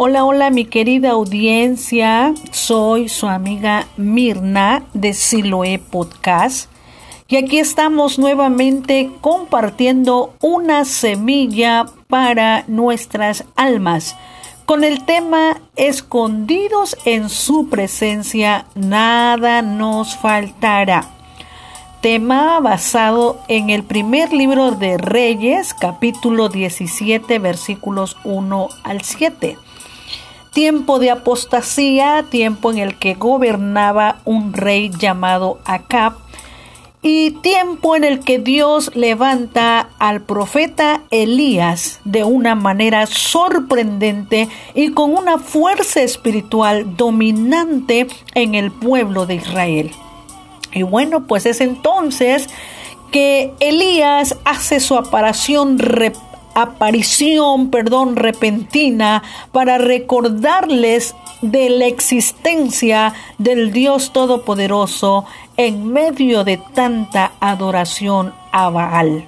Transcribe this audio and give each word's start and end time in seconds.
Hola, 0.00 0.24
hola 0.24 0.50
mi 0.50 0.64
querida 0.64 1.10
audiencia, 1.10 2.32
soy 2.52 3.08
su 3.08 3.26
amiga 3.26 3.88
Mirna 3.96 4.84
de 4.94 5.12
Siloe 5.12 5.80
Podcast. 5.80 6.70
Y 7.26 7.34
aquí 7.34 7.58
estamos 7.58 8.16
nuevamente 8.16 9.10
compartiendo 9.20 10.34
una 10.40 10.84
semilla 10.84 11.86
para 12.06 12.62
nuestras 12.68 13.42
almas 13.56 14.14
con 14.66 14.84
el 14.84 15.04
tema 15.04 15.60
Escondidos 15.74 16.96
en 17.04 17.28
su 17.28 17.68
presencia, 17.68 18.66
nada 18.76 19.62
nos 19.62 20.16
faltará. 20.16 21.08
Tema 22.02 22.60
basado 22.60 23.40
en 23.48 23.70
el 23.70 23.82
primer 23.82 24.32
libro 24.32 24.70
de 24.70 24.96
Reyes, 24.96 25.74
capítulo 25.74 26.48
17, 26.48 27.40
versículos 27.40 28.16
1 28.22 28.68
al 28.84 29.02
7 29.02 29.58
tiempo 30.52 30.98
de 30.98 31.10
apostasía, 31.10 32.24
tiempo 32.30 32.70
en 32.70 32.78
el 32.78 32.98
que 32.98 33.14
gobernaba 33.14 34.20
un 34.24 34.52
rey 34.52 34.90
llamado 34.90 35.58
Acab, 35.64 36.14
y 37.00 37.30
tiempo 37.30 37.94
en 37.94 38.02
el 38.02 38.20
que 38.20 38.38
Dios 38.38 38.90
levanta 38.94 39.90
al 39.98 40.20
profeta 40.20 41.02
Elías 41.10 42.00
de 42.04 42.24
una 42.24 42.54
manera 42.56 43.06
sorprendente 43.06 44.48
y 44.74 44.90
con 44.90 45.14
una 45.14 45.38
fuerza 45.38 46.02
espiritual 46.02 46.96
dominante 46.96 48.08
en 48.34 48.56
el 48.56 48.72
pueblo 48.72 49.26
de 49.26 49.36
Israel. 49.36 49.92
Y 50.72 50.82
bueno, 50.82 51.24
pues 51.26 51.46
es 51.46 51.60
entonces 51.60 52.48
que 53.12 53.54
Elías 53.60 54.36
hace 54.44 54.80
su 54.80 54.96
aparición 54.96 55.78
aparición, 56.62 57.70
perdón, 57.70 58.16
repentina 58.16 59.22
para 59.52 59.78
recordarles 59.78 61.14
de 61.42 61.70
la 61.70 61.86
existencia 61.86 63.14
del 63.38 63.72
Dios 63.72 64.12
Todopoderoso 64.12 65.24
en 65.56 65.92
medio 65.92 66.44
de 66.44 66.60
tanta 66.74 67.32
adoración 67.40 68.34
a 68.52 68.70
Baal. 68.70 69.26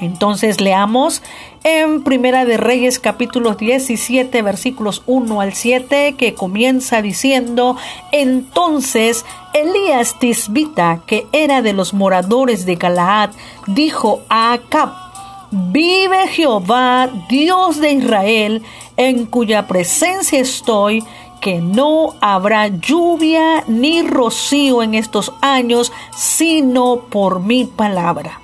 Entonces 0.00 0.60
leamos 0.60 1.22
en 1.62 2.02
Primera 2.02 2.44
de 2.44 2.56
Reyes 2.56 2.98
capítulo 2.98 3.54
17 3.54 4.42
versículos 4.42 5.04
1 5.06 5.40
al 5.40 5.52
7 5.52 6.16
que 6.18 6.34
comienza 6.34 7.02
diciendo, 7.02 7.76
entonces 8.10 9.24
Elías 9.54 10.18
Tisbita, 10.18 11.02
que 11.06 11.26
era 11.30 11.62
de 11.62 11.72
los 11.72 11.94
moradores 11.94 12.66
de 12.66 12.74
Galaad, 12.74 13.30
dijo 13.68 14.22
a 14.28 14.54
Acab, 14.54 15.11
Vive 15.54 16.28
Jehová, 16.28 17.10
Dios 17.28 17.78
de 17.78 17.92
Israel, 17.92 18.62
en 18.96 19.26
cuya 19.26 19.66
presencia 19.66 20.40
estoy, 20.40 21.04
que 21.42 21.60
no 21.60 22.14
habrá 22.22 22.68
lluvia 22.68 23.62
ni 23.66 24.00
rocío 24.00 24.82
en 24.82 24.94
estos 24.94 25.30
años, 25.42 25.92
sino 26.16 27.02
por 27.10 27.40
mi 27.40 27.66
palabra. 27.66 28.40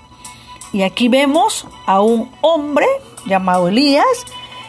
Y 0.74 0.82
aquí 0.82 1.08
vemos 1.08 1.66
a 1.86 2.02
un 2.02 2.30
hombre 2.42 2.86
llamado 3.24 3.68
Elías, 3.68 4.26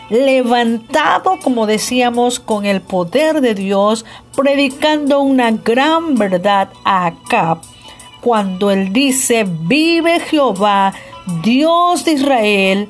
levantado, 0.09 1.39
como 1.43 1.65
decíamos, 1.65 2.39
con 2.39 2.65
el 2.65 2.79
poder 2.79 3.41
de 3.41 3.53
Dios, 3.53 4.05
predicando 4.33 5.19
una 5.19 5.51
gran 5.51 6.15
verdad 6.15 6.69
a 6.85 7.07
Acab, 7.07 7.59
cuando 8.21 8.71
él 8.71 8.93
dice, 8.93 9.45
vive 9.45 10.21
Jehová, 10.21 10.93
Dios 11.41 12.05
de 12.05 12.13
Israel 12.13 12.89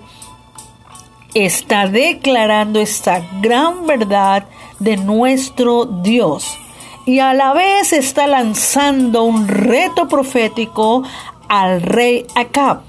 está 1.33 1.87
declarando 1.87 2.79
esta 2.79 3.21
gran 3.41 3.85
verdad 3.85 4.45
de 4.79 4.97
nuestro 4.97 5.85
Dios 5.85 6.57
y 7.05 7.19
a 7.19 7.33
la 7.33 7.53
vez 7.53 7.91
está 7.91 8.27
lanzando 8.27 9.23
un 9.23 9.47
reto 9.47 10.07
profético 10.07 11.03
al 11.47 11.81
rey 11.81 12.25
Acab, 12.35 12.81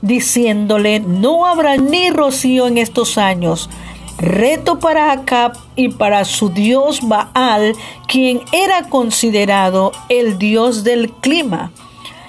diciéndole, 0.00 1.00
no 1.00 1.44
habrá 1.46 1.76
ni 1.76 2.08
rocío 2.10 2.66
en 2.68 2.78
estos 2.78 3.18
años. 3.18 3.68
Reto 4.16 4.78
para 4.78 5.12
Acab 5.12 5.52
y 5.76 5.90
para 5.90 6.24
su 6.24 6.48
dios 6.48 7.00
Baal, 7.02 7.74
quien 8.08 8.40
era 8.50 8.88
considerado 8.88 9.92
el 10.08 10.38
dios 10.38 10.82
del 10.82 11.10
clima. 11.12 11.70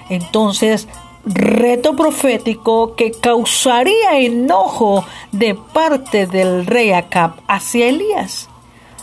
Entonces 0.09 0.89
reto 1.33 1.95
profético 1.95 2.95
que 2.95 3.11
causaría 3.11 4.19
enojo 4.19 5.05
de 5.31 5.55
parte 5.55 6.25
del 6.27 6.65
rey 6.65 6.91
Acab 6.91 7.33
hacia 7.47 7.87
Elías. 7.87 8.49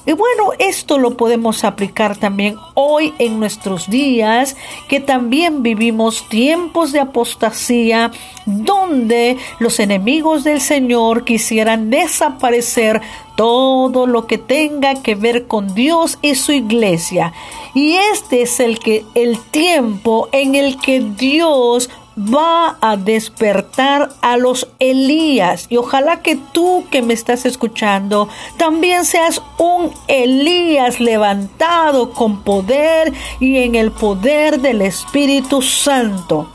Y 0.07 0.13
bueno, 0.13 0.51
esto 0.59 0.99
lo 0.99 1.17
podemos 1.17 1.65
aplicar 1.65 2.17
también 2.17 2.57
hoy 2.75 3.15
en 3.19 3.41
nuestros 3.41 3.89
días, 3.89 4.55
que 4.87 5.01
también 5.01 5.63
vivimos 5.63 6.29
tiempos 6.29 6.93
de 6.93 7.01
apostasía, 7.01 8.11
donde 8.45 9.39
los 9.61 9.81
enemigos 9.81 10.45
del 10.45 10.61
Señor 10.61 11.25
quisieran 11.25 11.89
desaparecer 11.89 13.01
todo 13.35 14.07
lo 14.07 14.27
que 14.27 14.37
tenga 14.37 15.03
que 15.03 15.15
ver 15.15 15.47
con 15.47 15.75
Dios 15.75 16.19
y 16.21 16.35
su 16.35 16.53
iglesia. 16.53 17.33
Y 17.73 17.97
este 18.13 18.43
es 18.43 18.61
el 18.61 18.79
que 18.79 19.07
el 19.15 19.39
tiempo 19.41 20.29
en 20.33 20.55
el 20.55 20.77
que 20.77 21.01
Dios 21.01 21.89
va 22.19 22.77
a 22.81 22.97
despertar 22.97 24.11
a 24.21 24.37
los 24.37 24.69
Elías. 24.79 25.67
Y 25.69 25.77
ojalá 25.77 26.23
que 26.23 26.37
tú 26.37 26.85
que 26.91 27.03
me 27.03 27.15
estás 27.15 27.47
escuchando 27.47 28.29
también 28.57 29.05
seas 29.05 29.43
un 29.59 29.91
Elías 30.09 31.01
levantado 31.01 32.13
con 32.13 32.43
poder 32.43 33.13
y 33.41 33.59
en 33.59 33.75
el 33.75 33.91
poder 33.91 34.61
del 34.61 34.83
Espíritu 34.83 35.63
Santo 35.63 36.51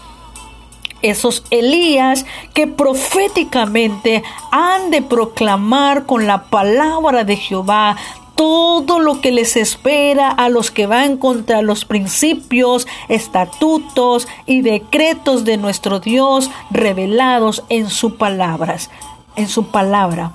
esos 1.01 1.43
Elías 1.49 2.25
que 2.53 2.67
proféticamente 2.67 4.23
han 4.51 4.91
de 4.91 5.01
proclamar 5.01 6.05
con 6.05 6.27
la 6.27 6.43
palabra 6.43 7.23
de 7.23 7.37
Jehová 7.37 7.95
todo 8.39 9.01
lo 9.01 9.19
que 9.19 9.33
les 9.33 9.57
espera 9.57 10.29
a 10.31 10.47
los 10.47 10.71
que 10.71 10.87
van 10.87 11.17
contra 11.17 11.61
los 11.61 11.83
principios, 11.83 12.87
estatutos 13.09 14.29
y 14.45 14.61
decretos 14.61 15.43
de 15.43 15.57
nuestro 15.57 15.99
Dios 15.99 16.49
revelados 16.71 17.65
en 17.67 17.89
sus 17.89 18.13
palabras, 18.13 18.89
en 19.35 19.49
su 19.49 19.71
palabra. 19.71 20.31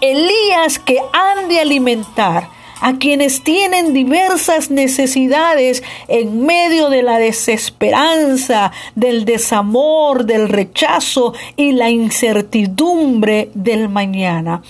Elías 0.00 0.80
que 0.80 0.98
han 1.12 1.48
de 1.48 1.60
alimentar 1.60 2.48
a 2.80 2.94
quienes 2.94 3.44
tienen 3.44 3.92
diversas 3.92 4.72
necesidades 4.72 5.84
en 6.08 6.44
medio 6.44 6.90
de 6.90 7.04
la 7.04 7.20
desesperanza, 7.20 8.72
del 8.96 9.24
desamor, 9.24 10.24
del 10.24 10.48
rechazo 10.48 11.34
y 11.54 11.70
la 11.70 11.88
incertidumbre 11.88 13.52
del 13.54 13.88
mañana. 13.88 14.60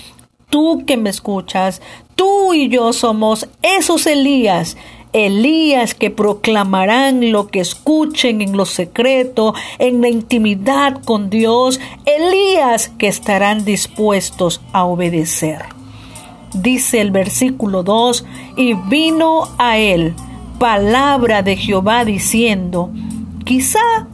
Tú 0.50 0.84
que 0.86 0.98
me 0.98 1.08
escuchas, 1.08 1.80
Tú 2.18 2.52
y 2.52 2.68
yo 2.68 2.92
somos 2.92 3.48
esos 3.62 4.08
Elías, 4.08 4.76
Elías 5.12 5.94
que 5.94 6.10
proclamarán 6.10 7.30
lo 7.30 7.46
que 7.46 7.60
escuchen 7.60 8.40
en 8.40 8.56
lo 8.56 8.66
secreto, 8.66 9.54
en 9.78 10.00
la 10.00 10.08
intimidad 10.08 11.00
con 11.04 11.30
Dios, 11.30 11.78
Elías 12.06 12.88
que 12.98 13.06
estarán 13.06 13.64
dispuestos 13.64 14.60
a 14.72 14.84
obedecer. 14.84 15.66
Dice 16.54 17.00
el 17.00 17.12
versículo 17.12 17.84
2, 17.84 18.24
y 18.56 18.74
vino 18.74 19.46
a 19.56 19.78
él 19.78 20.12
palabra 20.58 21.42
de 21.42 21.56
Jehová 21.56 22.04
diciendo, 22.04 22.90
quizás, 23.44 24.06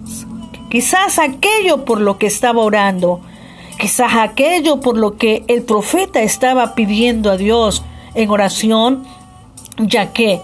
quizás 0.69 1.19
aquello 1.19 1.87
por 1.87 2.03
lo 2.03 2.19
que 2.19 2.27
estaba 2.27 2.61
orando, 2.61 3.23
quizás 3.81 4.13
aquello 4.17 4.81
por 4.81 4.99
lo 4.99 5.17
que 5.17 5.43
el 5.49 5.63
profeta 5.63 6.21
estaba 6.21 6.75
pidiendo 6.75 7.31
a 7.31 7.39
Dios, 7.39 7.83
en 8.15 8.31
oración, 8.31 9.05
ya 9.79 10.13
que 10.13 10.41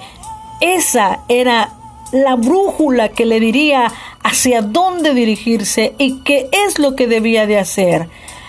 esa 0.60 1.20
era 1.28 1.72
la 2.12 2.34
brújula 2.34 3.08
que 3.10 3.24
le 3.24 3.40
diría 3.40 3.92
hacia 4.22 4.62
dónde 4.62 5.14
dirigirse 5.14 5.94
y 5.98 6.20
qué 6.20 6.48
es 6.66 6.78
lo 6.78 6.94
que 6.96 7.06
debía 7.06 7.46
de 7.46 7.58
hacer. 7.58 8.08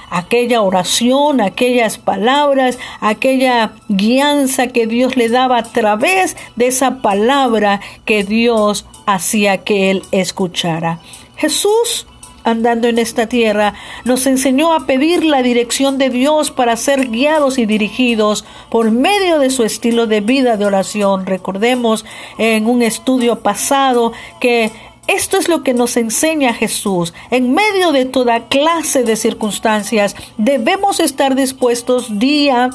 Aquella 0.10 0.62
oración, 0.62 1.40
aquellas 1.40 1.98
palabras, 1.98 2.78
aquella 3.00 3.74
guianza 3.88 4.68
que 4.68 4.86
Dios 4.86 5.16
le 5.16 5.30
daba 5.30 5.60
a 5.60 5.64
través 5.64 6.36
de 6.58 6.68
esa 6.68 7.02
palabra 7.02 7.80
que 8.04 8.26
Dios 8.26 8.86
hacía 9.06 9.60
que 9.60 9.90
él 9.90 10.04
escuchara. 10.12 11.00
Jesús 11.38 12.08
andando 12.44 12.88
en 12.88 13.00
esta 13.00 13.28
tierra, 13.28 13.74
nos 14.06 14.26
enseñó 14.26 14.74
a 14.74 14.86
pedir 14.86 15.24
la 15.24 15.42
dirección 15.44 15.98
de 15.98 16.10
Dios 16.10 16.52
para 16.52 16.76
ser 16.76 17.10
guiados 17.10 17.58
y 17.58 17.66
dirigidos 17.66 18.46
por 18.70 18.92
medio 18.92 19.40
de 19.40 19.50
su 19.50 19.64
estilo 19.64 20.08
de 20.08 20.22
vida 20.22 20.58
de 20.58 20.66
oración. 20.66 21.26
Recordemos 21.26 22.06
en 22.38 22.68
un 22.68 22.82
estudio 22.82 23.40
pasado 23.40 24.14
que 24.40 24.72
esto 25.08 25.38
es 25.38 25.50
lo 25.50 25.64
que 25.64 25.74
nos 25.74 25.98
enseña 25.98 26.54
Jesús. 26.54 27.14
En 27.32 27.54
medio 27.54 27.92
de 27.92 28.06
toda 28.06 28.48
clase 28.48 29.04
de 29.04 29.16
circunstancias, 29.16 30.16
debemos 30.38 31.00
estar 31.00 31.36
dispuestos 31.36 32.20
día 32.20 32.70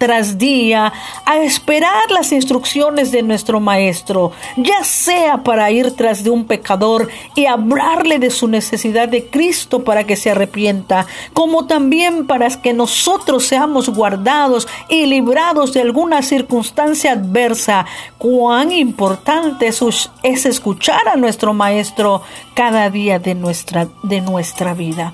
tras 0.00 0.38
día 0.38 0.94
a 1.26 1.36
esperar 1.42 2.10
las 2.10 2.32
instrucciones 2.32 3.12
de 3.12 3.22
nuestro 3.22 3.60
Maestro, 3.60 4.32
ya 4.56 4.82
sea 4.82 5.42
para 5.44 5.70
ir 5.70 5.94
tras 5.94 6.24
de 6.24 6.30
un 6.30 6.46
pecador 6.46 7.08
y 7.34 7.44
hablarle 7.44 8.18
de 8.18 8.30
su 8.30 8.48
necesidad 8.48 9.10
de 9.10 9.26
Cristo 9.26 9.84
para 9.84 10.04
que 10.04 10.16
se 10.16 10.30
arrepienta, 10.30 11.06
como 11.34 11.66
también 11.66 12.26
para 12.26 12.48
que 12.48 12.72
nosotros 12.72 13.44
seamos 13.44 13.90
guardados 13.90 14.66
y 14.88 15.04
librados 15.04 15.74
de 15.74 15.82
alguna 15.82 16.22
circunstancia 16.22 17.12
adversa. 17.12 17.84
Cuán 18.16 18.72
importante 18.72 19.66
es 19.66 20.46
escuchar 20.46 21.08
a 21.08 21.16
nuestro 21.16 21.52
Maestro 21.52 22.22
cada 22.54 22.88
día 22.88 23.18
de 23.18 23.34
nuestra, 23.34 23.88
de 24.02 24.22
nuestra 24.22 24.72
vida. 24.72 25.12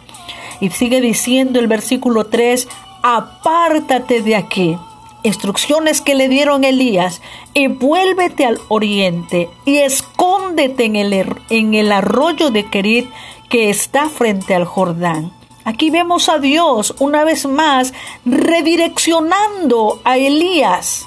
Y 0.61 0.71
sigue 0.71 1.00
diciendo 1.00 1.59
el 1.59 1.67
versículo 1.67 2.27
3, 2.27 2.69
apártate 3.14 4.20
de 4.20 4.35
aquí. 4.35 4.76
Instrucciones 5.23 6.00
que 6.00 6.17
le 6.17 6.29
dieron 6.29 6.64
Elías, 6.64 7.20
y 7.55 7.69
vuélvete 7.69 8.44
al 8.44 8.58
oriente 8.69 9.49
y 9.64 9.79
escóndete 9.79 10.85
en 10.85 10.97
el, 10.97 11.12
er, 11.12 11.37
en 11.50 11.75
el 11.75 11.93
arroyo 11.93 12.50
de 12.50 12.67
Kerit 12.67 13.08
que 13.49 13.70
está 13.70 14.08
frente 14.08 14.55
al 14.55 14.64
Jordán. 14.64 15.32
Aquí 15.64 15.91
vemos 15.91 16.29
a 16.29 16.38
Dios 16.38 16.94
una 16.99 17.25
vez 17.25 17.47
más 17.47 17.93
redireccionando 18.25 20.00
a 20.05 20.17
Elías 20.17 21.06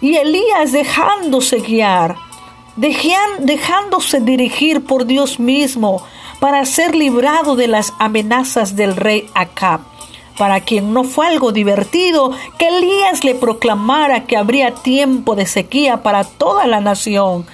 y 0.00 0.16
Elías 0.16 0.72
dejándose 0.72 1.60
guiar, 1.60 2.16
dejándose 2.76 4.20
dirigir 4.20 4.84
por 4.84 5.06
Dios 5.06 5.38
mismo 5.38 6.02
para 6.40 6.64
ser 6.66 6.94
librado 6.94 7.56
de 7.56 7.68
las 7.68 7.94
amenazas 7.98 8.76
del 8.76 8.96
rey 8.96 9.28
Acab 9.34 9.95
para 10.36 10.60
quien 10.60 10.92
no 10.92 11.04
fue 11.04 11.26
algo 11.26 11.52
divertido 11.52 12.32
que 12.58 12.68
Elías 12.68 13.24
le 13.24 13.34
proclamara 13.34 14.24
que 14.24 14.36
habría 14.36 14.74
tiempo 14.74 15.34
de 15.34 15.46
sequía 15.46 16.02
para 16.02 16.24
toda 16.24 16.66
la 16.66 16.80
nación, 16.80 17.46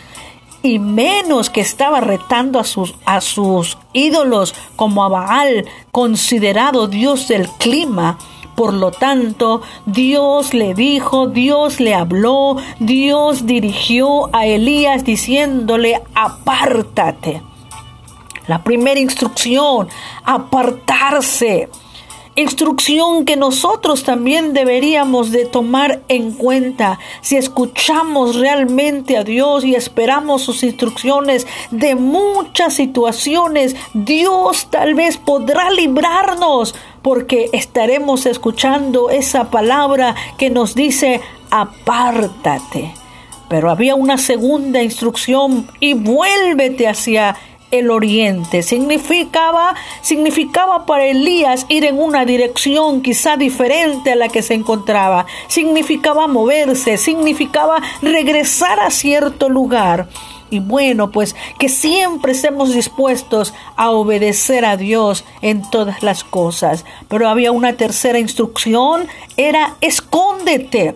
y 0.62 0.78
menos 0.78 1.50
que 1.50 1.60
estaba 1.60 2.00
retando 2.00 2.60
a 2.60 2.64
sus, 2.64 2.94
a 3.04 3.20
sus 3.20 3.78
ídolos 3.92 4.54
como 4.76 5.04
a 5.04 5.08
Baal, 5.08 5.66
considerado 5.90 6.86
Dios 6.86 7.28
del 7.28 7.48
clima. 7.48 8.18
Por 8.54 8.74
lo 8.74 8.92
tanto, 8.92 9.62
Dios 9.86 10.54
le 10.54 10.74
dijo, 10.74 11.26
Dios 11.26 11.80
le 11.80 11.94
habló, 11.94 12.56
Dios 12.78 13.46
dirigió 13.46 14.34
a 14.34 14.46
Elías 14.46 15.04
diciéndole, 15.04 16.00
apártate. 16.14 17.42
La 18.46 18.62
primera 18.62 19.00
instrucción, 19.00 19.88
apartarse 20.24 21.70
instrucción 22.34 23.24
que 23.24 23.36
nosotros 23.36 24.04
también 24.04 24.52
deberíamos 24.52 25.30
de 25.30 25.44
tomar 25.44 26.00
en 26.08 26.32
cuenta. 26.32 26.98
Si 27.20 27.36
escuchamos 27.36 28.36
realmente 28.36 29.16
a 29.16 29.24
Dios 29.24 29.64
y 29.64 29.74
esperamos 29.74 30.42
sus 30.42 30.62
instrucciones 30.62 31.46
de 31.70 31.94
muchas 31.94 32.74
situaciones 32.74 33.76
Dios 33.92 34.68
tal 34.70 34.94
vez 34.94 35.18
podrá 35.18 35.70
librarnos 35.70 36.74
porque 37.02 37.50
estaremos 37.52 38.26
escuchando 38.26 39.10
esa 39.10 39.50
palabra 39.50 40.14
que 40.38 40.50
nos 40.50 40.74
dice 40.74 41.20
apártate 41.50 42.94
pero 43.52 43.70
había 43.70 43.94
una 43.94 44.16
segunda 44.16 44.82
instrucción 44.82 45.68
y 45.78 45.92
vuélvete 45.92 46.88
hacia 46.88 47.36
el 47.72 47.90
oriente. 47.90 48.62
Significaba, 48.62 49.74
significaba 50.02 50.86
para 50.86 51.06
Elías 51.06 51.66
ir 51.68 51.84
en 51.84 51.98
una 51.98 52.24
dirección 52.24 53.02
quizá 53.02 53.36
diferente 53.36 54.12
a 54.12 54.16
la 54.16 54.28
que 54.28 54.42
se 54.42 54.54
encontraba. 54.54 55.26
Significaba 55.48 56.28
moverse, 56.28 56.96
significaba 56.98 57.82
regresar 58.00 58.78
a 58.78 58.90
cierto 58.90 59.48
lugar. 59.48 60.08
Y 60.50 60.58
bueno, 60.58 61.10
pues 61.10 61.34
que 61.58 61.70
siempre 61.70 62.32
estemos 62.32 62.74
dispuestos 62.74 63.54
a 63.74 63.90
obedecer 63.90 64.66
a 64.66 64.76
Dios 64.76 65.24
en 65.40 65.62
todas 65.70 66.02
las 66.02 66.24
cosas. 66.24 66.84
Pero 67.08 67.26
había 67.26 67.52
una 67.52 67.72
tercera 67.72 68.18
instrucción, 68.18 69.08
era 69.38 69.76
escóndete 69.80 70.94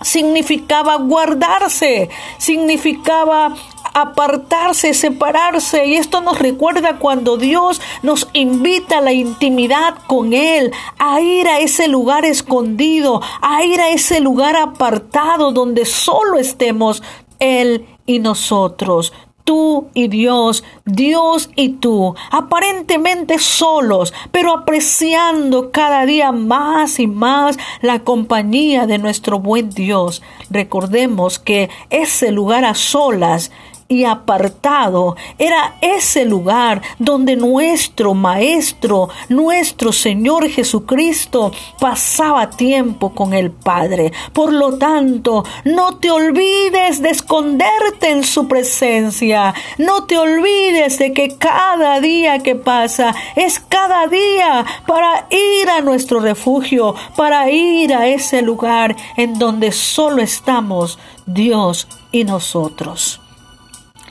significaba 0.00 0.96
guardarse, 0.96 2.08
significaba 2.38 3.54
apartarse, 4.02 4.94
separarse. 4.94 5.86
Y 5.86 5.94
esto 5.94 6.20
nos 6.20 6.38
recuerda 6.38 6.98
cuando 6.98 7.36
Dios 7.36 7.80
nos 8.02 8.28
invita 8.32 8.98
a 8.98 9.02
la 9.02 9.12
intimidad 9.12 9.94
con 10.06 10.32
Él, 10.32 10.72
a 10.98 11.20
ir 11.20 11.48
a 11.48 11.60
ese 11.60 11.88
lugar 11.88 12.24
escondido, 12.24 13.20
a 13.40 13.64
ir 13.64 13.80
a 13.80 13.90
ese 13.90 14.20
lugar 14.20 14.56
apartado 14.56 15.52
donde 15.52 15.84
solo 15.84 16.38
estemos 16.38 17.02
Él 17.38 17.86
y 18.06 18.20
nosotros 18.20 19.12
tú 19.48 19.88
y 19.94 20.08
Dios, 20.08 20.62
Dios 20.84 21.48
y 21.56 21.70
tú, 21.70 22.14
aparentemente 22.30 23.38
solos, 23.38 24.12
pero 24.30 24.52
apreciando 24.52 25.70
cada 25.70 26.04
día 26.04 26.32
más 26.32 27.00
y 27.00 27.06
más 27.06 27.56
la 27.80 28.00
compañía 28.00 28.86
de 28.86 28.98
nuestro 28.98 29.38
buen 29.38 29.70
Dios. 29.70 30.20
Recordemos 30.50 31.38
que 31.38 31.70
ese 31.88 32.30
lugar 32.30 32.66
a 32.66 32.74
solas 32.74 33.50
y 33.88 34.04
apartado 34.04 35.16
era 35.38 35.76
ese 35.80 36.26
lugar 36.26 36.82
donde 36.98 37.36
nuestro 37.36 38.12
Maestro, 38.12 39.08
nuestro 39.30 39.92
Señor 39.92 40.48
Jesucristo, 40.50 41.52
pasaba 41.80 42.50
tiempo 42.50 43.14
con 43.14 43.32
el 43.32 43.50
Padre. 43.50 44.12
Por 44.34 44.52
lo 44.52 44.76
tanto, 44.76 45.44
no 45.64 45.96
te 45.96 46.10
olvides 46.10 47.00
de 47.00 47.10
esconderte 47.10 48.10
en 48.10 48.24
su 48.24 48.46
presencia. 48.46 49.54
No 49.78 50.04
te 50.04 50.18
olvides 50.18 50.98
de 50.98 51.14
que 51.14 51.36
cada 51.38 52.00
día 52.00 52.40
que 52.40 52.56
pasa 52.56 53.14
es 53.36 53.58
cada 53.58 54.06
día 54.06 54.66
para 54.86 55.26
ir 55.30 55.70
a 55.70 55.80
nuestro 55.80 56.20
refugio, 56.20 56.94
para 57.16 57.50
ir 57.50 57.94
a 57.94 58.06
ese 58.06 58.42
lugar 58.42 58.96
en 59.16 59.38
donde 59.38 59.72
solo 59.72 60.20
estamos 60.20 60.98
Dios 61.26 61.88
y 62.12 62.24
nosotros. 62.24 63.20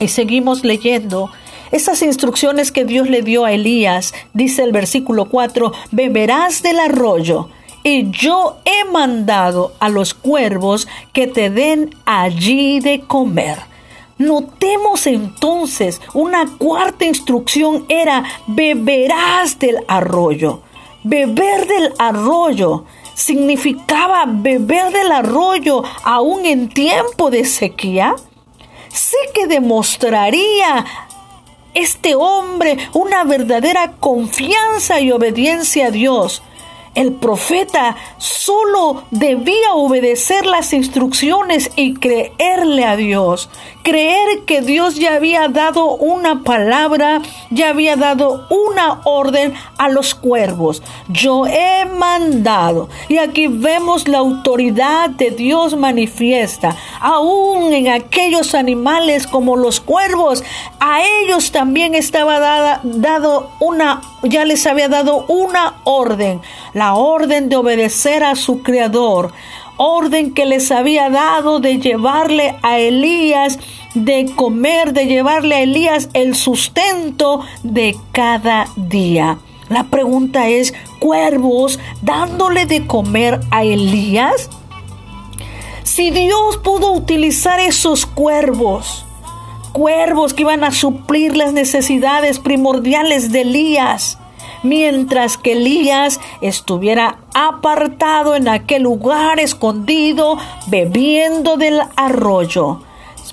Y 0.00 0.08
seguimos 0.08 0.64
leyendo 0.64 1.30
esas 1.70 2.02
instrucciones 2.02 2.72
que 2.72 2.84
Dios 2.84 3.08
le 3.08 3.22
dio 3.22 3.44
a 3.44 3.52
Elías. 3.52 4.14
Dice 4.32 4.62
el 4.62 4.72
versículo 4.72 5.28
4, 5.28 5.72
beberás 5.90 6.62
del 6.62 6.80
arroyo 6.80 7.48
y 7.82 8.10
yo 8.10 8.58
he 8.64 8.84
mandado 8.90 9.72
a 9.78 9.88
los 9.88 10.14
cuervos 10.14 10.88
que 11.12 11.26
te 11.26 11.50
den 11.50 11.94
allí 12.04 12.80
de 12.80 13.00
comer. 13.00 13.58
Notemos 14.18 15.06
entonces 15.06 16.00
una 16.12 16.56
cuarta 16.58 17.04
instrucción 17.04 17.84
era 17.88 18.24
beberás 18.46 19.58
del 19.58 19.76
arroyo. 19.86 20.62
Beber 21.04 21.66
del 21.66 21.94
arroyo 21.98 22.84
significaba 23.14 24.24
beber 24.26 24.92
del 24.92 25.12
arroyo 25.12 25.82
aún 26.02 26.44
en 26.46 26.68
tiempo 26.68 27.30
de 27.30 27.44
sequía 27.44 28.16
sé 28.92 29.16
que 29.34 29.46
demostraría 29.46 30.84
este 31.74 32.14
hombre 32.14 32.76
una 32.92 33.24
verdadera 33.24 33.92
confianza 34.00 35.00
y 35.00 35.12
obediencia 35.12 35.86
a 35.86 35.90
Dios. 35.90 36.42
El 36.94 37.12
profeta 37.12 37.96
solo 38.16 39.04
debía 39.10 39.74
obedecer 39.74 40.46
las 40.46 40.72
instrucciones 40.72 41.70
y 41.76 41.94
creerle 41.94 42.84
a 42.84 42.96
Dios 42.96 43.50
creer 43.88 44.44
que 44.44 44.60
Dios 44.60 44.96
ya 44.96 45.14
había 45.14 45.48
dado 45.48 45.96
una 45.96 46.42
palabra, 46.42 47.22
ya 47.48 47.70
había 47.70 47.96
dado 47.96 48.46
una 48.50 49.00
orden 49.04 49.54
a 49.78 49.88
los 49.88 50.14
cuervos. 50.14 50.82
Yo 51.08 51.46
he 51.46 51.86
mandado. 51.86 52.90
Y 53.08 53.16
aquí 53.16 53.46
vemos 53.46 54.06
la 54.06 54.18
autoridad 54.18 55.08
de 55.08 55.30
Dios 55.30 55.74
manifiesta. 55.74 56.76
Aún 57.00 57.72
en 57.72 57.88
aquellos 57.88 58.54
animales 58.54 59.26
como 59.26 59.56
los 59.56 59.80
cuervos, 59.80 60.44
a 60.80 61.00
ellos 61.22 61.50
también 61.50 61.94
estaba 61.94 62.40
dada, 62.40 62.80
dado 62.84 63.52
una, 63.58 64.02
ya 64.22 64.44
les 64.44 64.66
había 64.66 64.90
dado 64.90 65.24
una 65.28 65.76
orden. 65.84 66.42
La 66.74 66.94
orden 66.94 67.48
de 67.48 67.56
obedecer 67.56 68.22
a 68.22 68.36
su 68.36 68.62
creador 68.62 69.32
orden 69.78 70.34
que 70.34 70.44
les 70.44 70.70
había 70.70 71.08
dado 71.08 71.60
de 71.60 71.78
llevarle 71.78 72.56
a 72.62 72.78
Elías 72.78 73.58
de 73.94 74.26
comer, 74.36 74.92
de 74.92 75.06
llevarle 75.06 75.54
a 75.54 75.62
Elías 75.62 76.10
el 76.12 76.34
sustento 76.34 77.40
de 77.62 77.96
cada 78.12 78.66
día. 78.76 79.38
La 79.68 79.84
pregunta 79.84 80.48
es, 80.48 80.74
¿cuervos 80.98 81.78
dándole 82.02 82.66
de 82.66 82.86
comer 82.86 83.40
a 83.50 83.64
Elías? 83.64 84.50
Si 85.84 86.10
Dios 86.10 86.58
pudo 86.58 86.92
utilizar 86.92 87.60
esos 87.60 88.06
cuervos, 88.06 89.04
cuervos 89.72 90.34
que 90.34 90.42
iban 90.42 90.64
a 90.64 90.70
suplir 90.70 91.36
las 91.36 91.52
necesidades 91.52 92.38
primordiales 92.38 93.30
de 93.32 93.42
Elías, 93.42 94.18
mientras 94.62 95.36
que 95.36 95.52
Elías 95.52 96.20
estuviera 96.40 97.18
apartado 97.34 98.34
en 98.34 98.48
aquel 98.48 98.82
lugar 98.82 99.40
escondido, 99.40 100.38
bebiendo 100.66 101.56
del 101.56 101.80
arroyo. 101.96 102.80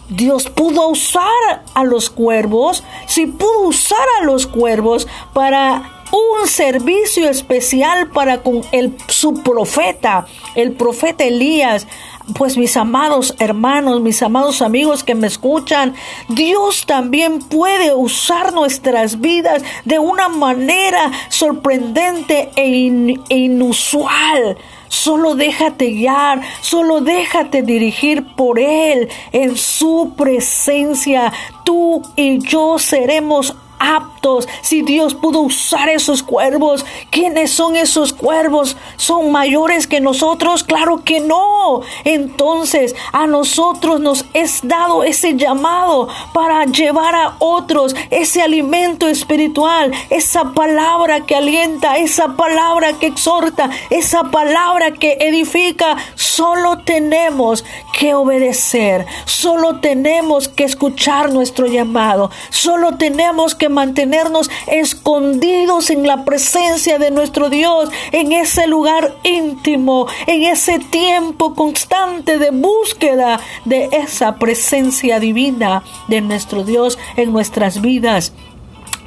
Dios 0.09 0.49
pudo 0.49 0.89
usar 0.89 1.63
a 1.73 1.83
los 1.83 2.09
cuervos, 2.09 2.83
si 3.07 3.25
pudo 3.25 3.61
usar 3.61 4.07
a 4.21 4.25
los 4.25 4.45
cuervos 4.45 5.07
para 5.33 5.94
un 6.15 6.47
servicio 6.47 7.29
especial 7.29 8.09
para 8.09 8.41
con 8.41 8.61
el, 8.71 8.95
su 9.07 9.33
profeta, 9.43 10.25
el 10.55 10.71
profeta 10.73 11.23
Elías. 11.23 11.87
Pues 12.37 12.57
mis 12.57 12.75
amados 12.75 13.35
hermanos, 13.37 14.01
mis 14.01 14.23
amados 14.23 14.63
amigos 14.63 15.03
que 15.03 15.13
me 15.13 15.27
escuchan, 15.27 15.93
Dios 16.27 16.85
también 16.87 17.37
puede 17.39 17.93
usar 17.93 18.51
nuestras 18.51 19.21
vidas 19.21 19.61
de 19.83 19.99
una 19.99 20.27
manera 20.27 21.11
sorprendente 21.29 22.49
e, 22.55 23.19
e 23.29 23.37
inusual. 23.37 24.57
Solo 24.87 25.35
déjate 25.35 25.91
guiar, 25.91 26.41
solo 26.61 27.01
déjate 27.01 27.61
dirigir 27.61 28.25
por 28.35 28.59
Él 28.59 29.09
en 29.31 29.55
su 29.57 30.13
presencia. 30.17 31.31
Tú 31.63 32.01
y 32.15 32.39
yo 32.39 32.79
seremos 32.79 33.55
aptos. 33.79 34.47
Si 34.61 34.81
Dios 34.81 35.13
pudo 35.15 35.39
usar 35.39 35.89
esos 35.89 36.23
cuervos, 36.23 36.85
¿quiénes 37.09 37.51
son 37.51 37.75
esos 37.75 38.13
cuervos? 38.13 38.77
¿Son 38.97 39.31
mayores 39.31 39.87
que 39.87 39.99
nosotros? 39.99 40.63
Claro 40.63 41.03
que 41.03 41.19
no. 41.19 41.81
Entonces 42.03 42.95
a 43.11 43.27
nosotros 43.27 43.99
nos 43.99 44.25
es 44.33 44.59
dado 44.63 45.03
ese 45.03 45.35
llamado 45.35 46.07
para 46.33 46.65
llevar 46.65 47.15
a 47.15 47.35
otros 47.39 47.95
ese 48.09 48.41
alimento 48.41 49.07
espiritual, 49.07 49.91
esa 50.09 50.53
palabra 50.53 51.21
que 51.21 51.35
alienta, 51.35 51.97
esa 51.97 52.35
palabra 52.35 52.93
que 52.93 53.07
exhorta, 53.07 53.69
esa 53.89 54.25
palabra 54.25 54.91
que 54.91 55.17
edifica. 55.21 55.97
Solo 56.15 56.79
tenemos 56.79 57.63
que 57.97 58.13
obedecer, 58.13 59.05
solo 59.25 59.79
tenemos 59.79 60.47
que 60.49 60.65
escuchar 60.65 61.31
nuestro 61.31 61.65
llamado, 61.65 62.29
solo 62.49 62.97
tenemos 62.97 63.55
que 63.55 63.64
mantenernos 63.69 64.49
escondidos 64.67 65.89
en 65.89 66.07
la 66.07 66.25
presencia 66.25 66.99
de 66.99 67.11
nuestro 67.11 67.49
Dios, 67.49 67.89
en 68.11 68.31
ese 68.31 68.67
lugar 68.67 69.15
íntimo, 69.23 70.07
en 70.27 70.43
ese 70.43 70.79
tiempo 70.79 71.55
constante 71.55 72.37
de 72.37 72.51
búsqueda 72.51 73.39
de 73.65 73.89
esa 73.91 74.35
presencia 74.35 75.19
divina 75.19 75.83
de 76.07 76.21
nuestro 76.21 76.63
Dios 76.63 76.97
en 77.15 77.31
nuestras 77.31 77.81
vidas 77.81 78.33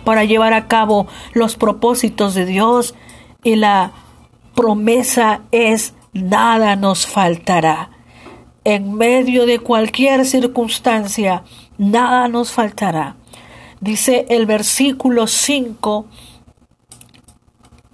para 0.04 0.24
llevar 0.24 0.54
a 0.54 0.68
cabo 0.68 1.06
los 1.34 1.56
propósitos 1.56 2.34
de 2.34 2.46
Dios 2.46 2.94
y 3.44 3.56
la 3.56 3.92
promesa 4.54 5.42
es 5.52 5.92
nada 6.12 6.76
nos 6.76 7.06
faltará. 7.06 7.90
En 8.64 8.94
medio 8.94 9.46
de 9.46 9.58
cualquier 9.58 10.24
circunstancia, 10.24 11.44
nada 11.76 12.28
nos 12.28 12.52
faltará. 12.52 13.16
Dice 13.80 14.26
el 14.28 14.46
versículo 14.46 15.26
5, 15.26 16.06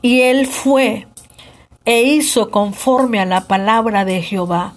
y 0.03 0.23
él 0.23 0.47
fue 0.47 1.07
e 1.85 2.03
hizo 2.03 2.51
conforme 2.51 3.21
a 3.21 3.27
la 3.27 3.47
palabra 3.47 4.05
de 4.05 4.23
Jehová, 4.23 4.75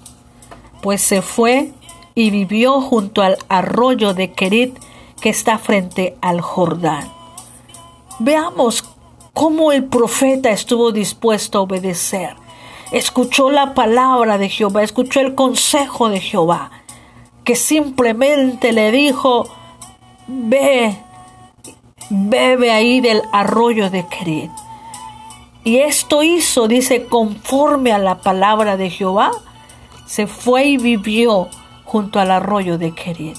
pues 0.82 1.02
se 1.02 1.22
fue 1.22 1.72
y 2.16 2.30
vivió 2.32 2.82
junto 2.82 3.22
al 3.22 3.38
arroyo 3.48 4.14
de 4.14 4.32
Kerit 4.32 4.78
que 5.22 5.30
está 5.30 5.58
frente 5.58 6.18
al 6.22 6.42
Jordán. 6.42 7.12
Veamos 8.20 8.84
cómo 9.34 9.72
el 9.72 9.86
profeta 9.86 10.50
estuvo 10.50 10.92
dispuesto 10.92 11.60
a 11.60 11.62
obedecer. 11.62 12.36
Escuchó 12.92 13.52
la 13.52 13.74
palabra 13.74 14.38
de 14.38 14.50
Jehová, 14.50 14.84
escuchó 14.84 15.20
el 15.20 15.36
consejo 15.36 16.10
de 16.10 16.20
Jehová, 16.20 16.72
que 17.44 17.56
simplemente 17.56 18.72
le 18.72 18.92
dijo, 18.92 19.48
ve, 20.28 20.98
bebe 22.10 22.72
ahí 22.72 23.02
del 23.02 23.22
arroyo 23.32 23.90
de 23.90 24.06
Kerit. 24.08 24.52
Y 25.64 25.80
esto 25.80 26.24
hizo, 26.24 26.68
dice, 26.68 27.06
conforme 27.06 27.92
a 27.92 27.98
la 27.98 28.20
palabra 28.22 28.78
de 28.78 28.90
Jehová, 28.90 29.32
se 30.06 30.28
fue 30.28 30.66
y 30.66 30.78
vivió 30.78 31.50
junto 31.84 32.20
al 32.20 32.32
arroyo 32.32 32.78
de 32.78 32.94
Kerit. 32.94 33.38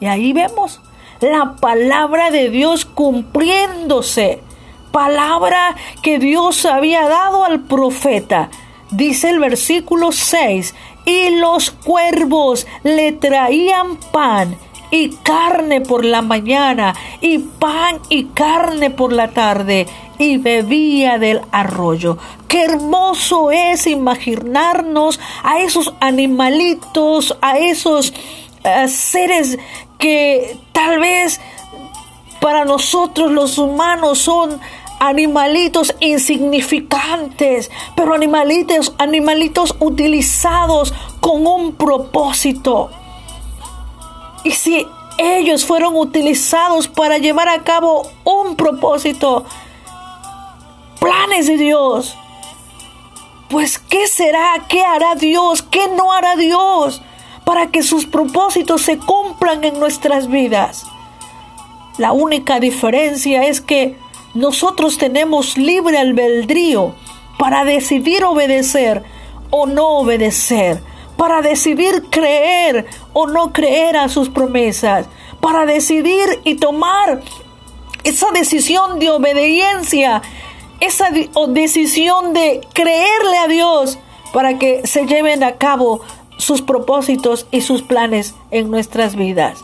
Y 0.00 0.06
ahí 0.06 0.32
vemos 0.32 0.80
la 1.20 1.56
palabra 1.60 2.30
de 2.30 2.50
Dios 2.50 2.84
cumpliéndose. 2.84 4.42
Palabra 4.90 5.76
que 6.02 6.18
Dios 6.18 6.64
había 6.64 7.08
dado 7.08 7.44
al 7.44 7.60
profeta. 7.60 8.50
Dice 8.90 9.30
el 9.30 9.38
versículo 9.38 10.10
6, 10.10 10.74
y 11.04 11.36
los 11.38 11.70
cuervos 11.70 12.66
le 12.82 13.12
traían 13.12 13.96
pan 14.10 14.56
y 14.90 15.10
carne 15.22 15.80
por 15.80 16.04
la 16.04 16.22
mañana, 16.22 16.94
y 17.20 17.38
pan 17.38 18.00
y 18.08 18.24
carne 18.26 18.90
por 18.90 19.12
la 19.12 19.28
tarde, 19.28 19.86
y 20.18 20.36
bebía 20.36 21.18
del 21.18 21.40
arroyo. 21.50 22.18
Qué 22.48 22.64
hermoso 22.64 23.50
es 23.50 23.86
imaginarnos 23.86 25.20
a 25.42 25.60
esos 25.60 25.94
animalitos, 26.00 27.36
a 27.40 27.58
esos 27.58 28.12
eh, 28.64 28.88
seres 28.88 29.58
que 29.98 30.56
tal 30.72 30.98
vez 30.98 31.40
para 32.40 32.64
nosotros 32.64 33.30
los 33.30 33.58
humanos 33.58 34.18
son 34.18 34.60
animalitos 34.98 35.94
insignificantes, 36.00 37.70
pero 37.96 38.14
animalitos, 38.14 38.94
animalitos 38.98 39.74
utilizados 39.80 40.92
con 41.20 41.46
un 41.46 41.74
propósito. 41.74 42.90
Y 44.44 44.52
si 44.52 44.86
ellos 45.18 45.66
fueron 45.66 45.96
utilizados 45.96 46.88
para 46.88 47.18
llevar 47.18 47.48
a 47.48 47.62
cabo 47.62 48.08
un 48.24 48.56
propósito, 48.56 49.44
planes 50.98 51.46
de 51.46 51.56
Dios, 51.56 52.16
pues 53.48 53.78
¿qué 53.78 54.06
será? 54.06 54.64
¿Qué 54.68 54.82
hará 54.82 55.14
Dios? 55.14 55.62
¿Qué 55.62 55.88
no 55.88 56.12
hará 56.12 56.36
Dios 56.36 57.02
para 57.44 57.70
que 57.70 57.82
sus 57.82 58.06
propósitos 58.06 58.82
se 58.82 58.98
cumplan 58.98 59.64
en 59.64 59.78
nuestras 59.78 60.28
vidas? 60.28 60.86
La 61.98 62.12
única 62.12 62.60
diferencia 62.60 63.44
es 63.44 63.60
que 63.60 63.98
nosotros 64.32 64.96
tenemos 64.96 65.58
libre 65.58 65.98
albedrío 65.98 66.94
para 67.38 67.64
decidir 67.64 68.24
obedecer 68.24 69.02
o 69.50 69.66
no 69.66 69.98
obedecer 69.98 70.80
para 71.20 71.42
decidir 71.42 72.04
creer 72.08 72.86
o 73.12 73.26
no 73.26 73.52
creer 73.52 73.98
a 73.98 74.08
sus 74.08 74.30
promesas, 74.30 75.06
para 75.42 75.66
decidir 75.66 76.40
y 76.44 76.54
tomar 76.54 77.20
esa 78.04 78.30
decisión 78.30 78.98
de 78.98 79.10
obediencia, 79.10 80.22
esa 80.80 81.10
decisión 81.48 82.32
de 82.32 82.66
creerle 82.72 83.36
a 83.36 83.48
Dios 83.48 83.98
para 84.32 84.58
que 84.58 84.86
se 84.86 85.04
lleven 85.04 85.44
a 85.44 85.56
cabo 85.56 86.00
sus 86.38 86.62
propósitos 86.62 87.46
y 87.50 87.60
sus 87.60 87.82
planes 87.82 88.34
en 88.50 88.70
nuestras 88.70 89.14
vidas. 89.14 89.62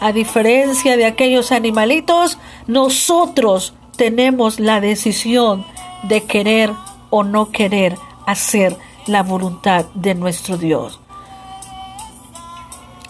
A 0.00 0.12
diferencia 0.12 0.98
de 0.98 1.06
aquellos 1.06 1.50
animalitos, 1.50 2.36
nosotros 2.66 3.72
tenemos 3.96 4.60
la 4.60 4.82
decisión 4.82 5.64
de 6.02 6.24
querer 6.24 6.70
o 7.08 7.24
no 7.24 7.50
querer 7.52 7.96
hacer 8.26 8.76
la 9.10 9.22
voluntad 9.22 9.86
de 9.94 10.14
nuestro 10.14 10.56
Dios. 10.56 11.00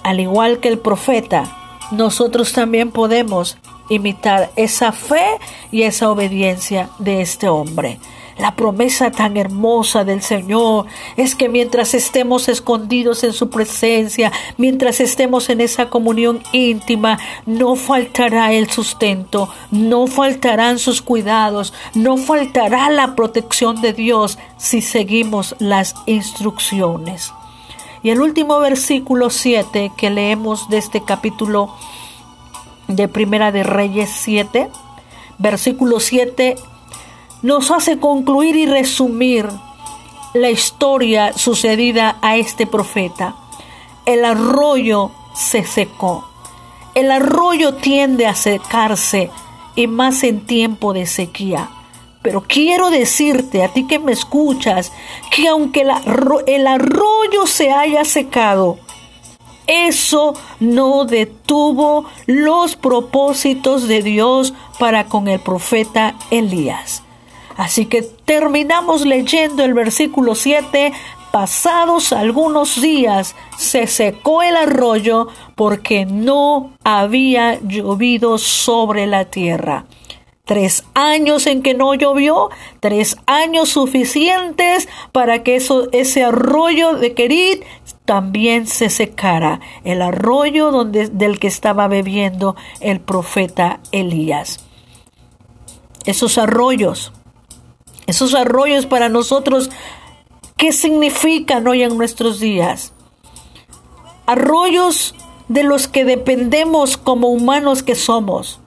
Al 0.03 0.19
igual 0.19 0.61
que 0.61 0.69
el 0.69 0.79
profeta, 0.79 1.45
nosotros 1.93 2.53
también 2.53 2.91
podemos 2.91 3.59
imitar 3.91 4.51
esa 4.57 4.93
fe 4.93 5.27
y 5.71 5.83
esa 5.83 6.11
obediencia 6.11 6.89
de 6.99 7.21
este 7.21 7.49
hombre. 7.49 7.99
La 8.41 8.57
promesa 8.57 9.11
tan 9.11 9.37
hermosa 9.37 10.03
del 10.03 10.23
Señor 10.23 10.87
es 11.19 11.35
que 11.35 11.51
mientras 11.51 11.93
estemos 11.93 12.49
escondidos 12.49 13.23
en 13.23 13.35
su 13.35 13.51
presencia, 13.51 14.33
mientras 14.57 15.01
estemos 15.01 15.51
en 15.51 15.61
esa 15.61 15.91
comunión 15.91 16.43
íntima, 16.53 17.19
no 17.45 17.77
faltará 17.77 18.55
el 18.55 18.71
sustento, 18.71 19.51
no 19.71 20.07
faltarán 20.07 20.79
sus 20.79 21.03
cuidados, 21.03 21.75
no 21.93 22.17
faltará 22.17 22.89
la 22.89 23.15
protección 23.15 23.83
de 23.83 23.93
Dios 23.93 24.39
si 24.57 24.81
seguimos 24.81 25.55
las 25.59 25.95
instrucciones. 26.07 27.35
Y 28.03 28.09
el 28.09 28.23
último 28.23 28.59
versículo 28.59 29.29
7 29.29 29.93
que 29.99 30.09
leemos 30.09 30.71
de 30.71 30.79
este 30.79 31.05
capítulo 31.05 31.75
de 32.89 33.07
Primera 33.07 33.53
de 33.53 33.65
Reyes 33.65 34.09
7, 34.15 34.71
versículo 35.37 36.01
7 36.01 36.57
nos 37.43 37.71
hace 37.71 37.99
concluir 37.99 38.57
y 38.57 38.67
resumir 38.67 39.49
la 40.35 40.51
historia 40.51 41.33
sucedida 41.33 42.19
a 42.23 42.37
este 42.37 42.67
profeta. 42.67 43.35
El 44.07 44.25
arroyo 44.25 45.11
se 45.35 45.65
secó. 45.65 46.25
El 46.95 47.11
arroyo 47.11 47.75
tiende 47.75 48.27
a 48.27 48.35
secarse 48.35 49.31
y 49.75 49.87
más 49.87 50.23
en 50.25 50.45
tiempo 50.47 50.93
de 50.93 51.07
sequía. 51.07 51.71
Pero 52.23 52.43
quiero 52.43 52.91
decirte 52.91 53.65
a 53.65 53.69
ti 53.73 53.87
que 53.87 53.99
me 53.99 54.13
escuchas 54.13 54.93
que 55.31 55.49
aunque 55.49 55.87
el 56.47 56.67
arroyo 56.67 57.47
se 57.47 57.73
haya 57.73 58.05
secado, 58.05 58.79
eso 59.67 60.35
no 60.59 61.05
detuvo 61.05 62.05
los 62.27 62.77
propósitos 62.77 63.89
de 63.89 64.03
Dios 64.03 64.53
para 64.79 65.07
con 65.07 65.29
el 65.29 65.41
profeta 65.41 66.17
Elías. 66.31 67.05
Así 67.61 67.85
que 67.85 68.01
terminamos 68.01 69.05
leyendo 69.05 69.63
el 69.63 69.75
versículo 69.75 70.35
7. 70.35 70.95
Pasados 71.31 72.15
algunos 72.15 72.81
días 72.81 73.37
se 73.59 73.87
secó 73.87 74.43
el 74.43 74.57
arroyo 74.57 75.29
porque 75.57 76.07
no 76.07 76.73
había 76.85 77.61
llovido 77.61 78.39
sobre 78.39 79.07
la 79.07 79.27
tierra. 79.27 79.85
Tres 80.47 80.85
años 80.95 81.47
en 81.47 81.61
que 81.61 81.75
no 81.75 81.93
llovió, 81.93 82.49
tres 82.81 83.19
años 83.27 83.69
suficientes 83.69 84.89
para 85.13 85.43
que 85.43 85.57
eso, 85.57 85.91
ese 85.93 86.25
arroyo 86.25 86.95
de 86.95 87.13
Querit 87.13 87.63
también 88.07 88.67
se 88.67 88.89
secara, 88.89 89.61
el 89.85 90.01
arroyo 90.01 90.71
donde, 90.71 91.09
del 91.09 91.39
que 91.39 91.49
estaba 91.49 91.89
bebiendo 91.89 92.57
el 92.81 93.01
profeta 93.01 93.81
Elías. 93.93 94.65
Esos 96.07 96.39
arroyos, 96.39 97.13
esos 98.11 98.35
arroyos 98.35 98.87
para 98.87 99.09
nosotros, 99.09 99.71
¿qué 100.57 100.73
significan 100.73 101.67
hoy 101.67 101.83
en 101.83 101.97
nuestros 101.97 102.39
días? 102.39 102.93
Arroyos 104.27 105.15
de 105.49 105.65
los 105.65 105.89
que 105.89 106.05
dependemos 106.05 106.97
como 106.97 107.29
humanos 107.29 107.83
que 107.83 107.95
somos 107.95 108.61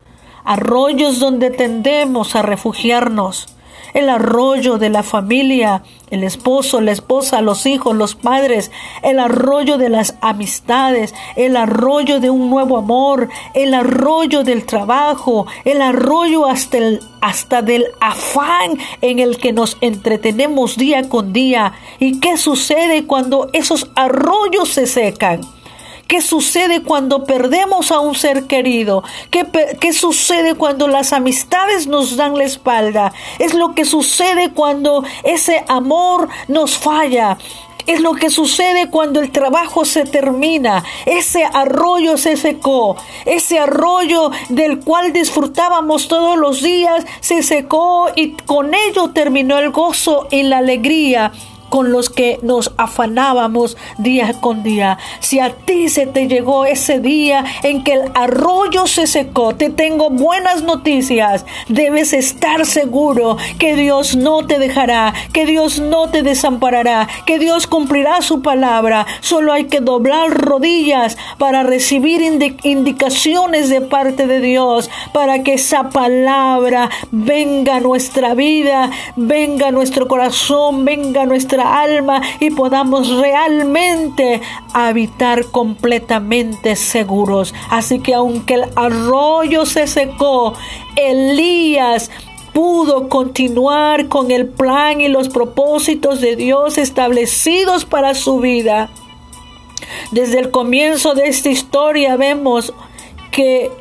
arroyos 0.43 1.19
donde 1.19 1.49
tendemos 1.49 2.35
a 2.35 2.41
refugiarnos, 2.41 3.47
el 3.93 4.09
arroyo 4.09 4.77
de 4.77 4.89
la 4.89 5.03
familia, 5.03 5.83
el 6.09 6.23
esposo, 6.23 6.81
la 6.81 6.91
esposa, 6.91 7.41
los 7.41 7.65
hijos, 7.65 7.95
los 7.95 8.15
padres, 8.15 8.71
el 9.01 9.19
arroyo 9.19 9.77
de 9.77 9.89
las 9.89 10.15
amistades, 10.21 11.13
el 11.35 11.57
arroyo 11.57 12.19
de 12.19 12.29
un 12.29 12.49
nuevo 12.49 12.77
amor, 12.77 13.29
el 13.53 13.73
arroyo 13.73 14.43
del 14.43 14.65
trabajo, 14.65 15.47
el 15.65 15.81
arroyo 15.81 16.45
hasta, 16.45 16.77
el, 16.77 16.99
hasta 17.21 17.61
del 17.61 17.85
afán 17.99 18.77
en 19.01 19.19
el 19.19 19.37
que 19.37 19.53
nos 19.53 19.77
entretenemos 19.81 20.77
día 20.77 21.09
con 21.09 21.33
día. 21.33 21.73
¿Y 21.99 22.19
qué 22.19 22.37
sucede 22.37 23.05
cuando 23.05 23.49
esos 23.53 23.89
arroyos 23.95 24.69
se 24.69 24.87
secan? 24.87 25.41
¿Qué 26.07 26.21
sucede 26.21 26.83
cuando 26.83 27.23
perdemos 27.23 27.91
a 27.91 27.99
un 27.99 28.15
ser 28.15 28.45
querido? 28.45 29.03
¿Qué, 29.31 29.45
¿Qué, 29.79 29.93
sucede 29.93 30.55
cuando 30.55 30.87
las 30.87 31.13
amistades 31.13 31.87
nos 31.87 32.17
dan 32.17 32.37
la 32.37 32.43
espalda? 32.43 33.13
Es 33.39 33.53
lo 33.53 33.73
que 33.73 33.85
sucede 33.85 34.51
cuando 34.51 35.03
ese 35.23 35.63
amor 35.67 36.29
nos 36.47 36.77
falla. 36.77 37.37
Es 37.85 37.99
lo 37.99 38.13
que 38.13 38.29
sucede 38.29 38.89
cuando 38.89 39.19
el 39.19 39.31
trabajo 39.31 39.83
se 39.83 40.05
termina. 40.05 40.83
Ese 41.05 41.43
arroyo 41.43 42.17
se 42.17 42.37
secó. 42.37 42.95
Ese 43.25 43.59
arroyo 43.59 44.31
del 44.49 44.79
cual 44.79 45.11
disfrutábamos 45.11 46.07
todos 46.07 46.37
los 46.37 46.61
días 46.61 47.05
se 47.19 47.43
secó 47.43 48.07
y 48.15 48.31
con 48.31 48.73
ello 48.73 49.09
terminó 49.09 49.57
el 49.57 49.71
gozo 49.71 50.27
y 50.31 50.43
la 50.43 50.59
alegría 50.59 51.31
con 51.73 51.91
los 51.91 52.11
que 52.11 52.37
nos 52.43 52.71
afanábamos 52.77 53.77
día 53.97 54.31
con 54.41 54.61
día. 54.61 54.99
Si 55.21 55.39
a 55.39 55.55
ti 55.55 55.89
se 55.89 56.05
te 56.05 56.27
llegó 56.27 56.65
ese 56.65 56.99
día 56.99 57.43
en 57.63 57.83
que 57.83 57.93
el 57.93 58.11
arroyo 58.13 58.85
se 58.85 59.07
secó, 59.07 59.55
te 59.55 59.71
tengo 59.71 60.11
buenas 60.11 60.61
noticias. 60.61 61.47
Debes 61.69 62.13
estar 62.13 62.67
seguro 62.67 63.37
que 63.57 63.75
Dios 63.75 64.15
no 64.15 64.45
te 64.45 64.59
dejará, 64.59 65.15
que 65.33 65.47
Dios 65.47 65.79
no 65.79 66.11
te 66.11 66.21
desamparará, 66.21 67.07
que 67.25 67.39
Dios 67.39 67.65
cumplirá 67.65 68.21
su 68.21 68.43
palabra. 68.43 69.07
Solo 69.21 69.51
hay 69.51 69.65
que 69.65 69.79
doblar 69.79 70.29
rodillas 70.29 71.17
para 71.39 71.63
recibir 71.63 72.21
indicaciones 72.61 73.69
de 73.69 73.81
parte 73.81 74.27
de 74.27 74.41
Dios, 74.41 74.91
para 75.11 75.41
que 75.41 75.53
esa 75.53 75.89
palabra 75.89 76.91
venga 77.09 77.77
a 77.77 77.79
nuestra 77.79 78.35
vida, 78.35 78.91
venga 79.15 79.69
a 79.69 79.71
nuestro 79.71 80.07
corazón, 80.07 80.85
venga 80.85 81.23
a 81.23 81.25
nuestra 81.25 81.62
alma 81.63 82.21
y 82.39 82.51
podamos 82.51 83.09
realmente 83.09 84.41
habitar 84.73 85.45
completamente 85.45 86.75
seguros. 86.75 87.53
Así 87.69 87.99
que 87.99 88.13
aunque 88.13 88.55
el 88.55 88.65
arroyo 88.75 89.65
se 89.65 89.87
secó, 89.87 90.53
Elías 90.95 92.11
pudo 92.53 93.09
continuar 93.09 94.07
con 94.07 94.31
el 94.31 94.47
plan 94.47 95.01
y 95.01 95.07
los 95.07 95.29
propósitos 95.29 96.21
de 96.21 96.35
Dios 96.35 96.77
establecidos 96.77 97.85
para 97.85 98.13
su 98.13 98.39
vida. 98.39 98.89
Desde 100.11 100.39
el 100.39 100.51
comienzo 100.51 101.15
de 101.15 101.27
esta 101.27 101.49
historia 101.49 102.15
vemos 102.15 102.73
que 103.31 103.71